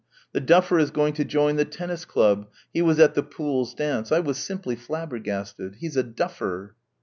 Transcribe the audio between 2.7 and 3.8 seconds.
he was at the Pooles'